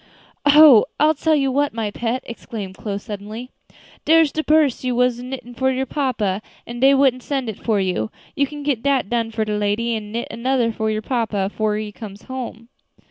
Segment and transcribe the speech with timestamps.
[0.47, 0.85] "Oh!
[0.99, 3.51] I'll tell you what, my pet," exclaimed Chloe suddenly,
[4.03, 7.79] "dere's de purse you was aknittin' for your papa, an' dey wouldn't send it for
[7.79, 11.51] you; you can get dat done for de lady, and knit another for your papa,
[11.55, 12.69] 'fore he comes home."